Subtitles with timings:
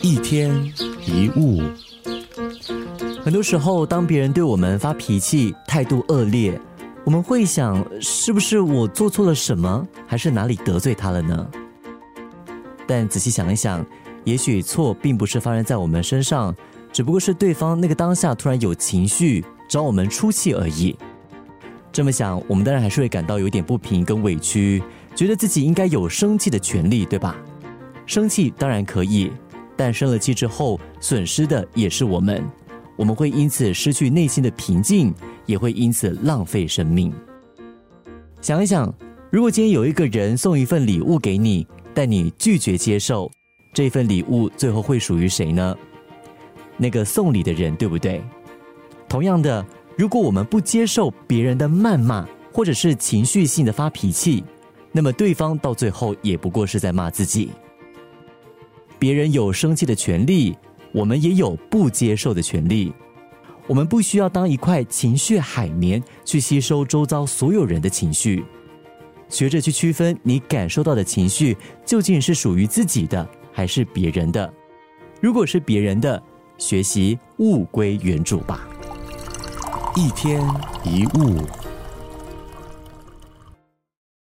[0.00, 0.50] 一天
[1.06, 1.62] 一物，
[3.22, 6.60] 很多时候，当别人对我们发脾气、态度恶劣，
[7.04, 11.46] 我们会想：是不是我做错了什么，还是哪里得罪他了呢？
[12.86, 13.84] 但仔细想一想，
[14.24, 16.54] 也许错并不是发生在我们身上，
[16.92, 20.96] 只不过是对方那个当下突然有情绪找我们出气而已。
[21.92, 24.82] 这么想，我们当然还是会感到有点不平跟委屈，
[25.14, 27.36] 觉得自己应该有生气的权利，对吧？
[28.06, 29.30] 生气当然可以，
[29.76, 32.42] 但生了气之后，损失的也是我们，
[32.96, 35.12] 我们会因此失去内心的平静，
[35.44, 37.12] 也会因此浪费生命。
[38.40, 38.92] 想一想，
[39.30, 43.30] 如果今天有一个人送一份礼物给你，但你拒绝接受，
[43.74, 45.76] 这份礼物最后会属于谁呢？
[46.76, 48.22] 那个送礼的人，对不对？
[49.08, 49.64] 同样的。
[49.98, 54.44] 如果我们不接受别人的谩骂，或者是情绪性的发脾气，
[54.92, 57.48] 那么对方到最后也不过是在骂自己。
[59.06, 60.58] 别人有生气的权利，
[60.90, 62.92] 我们也有不接受的权利。
[63.68, 68.44] 我们不需要当一块情绪海绵去吸收周遭所有人的情绪，
[69.28, 74.52] 学着去区分你感受到的情绪究竟是属于自己的还是别人的。
[75.20, 76.20] 如果是别人的，
[76.58, 78.66] 学习物归原主吧。
[79.94, 80.42] 一天
[80.82, 81.46] 一物。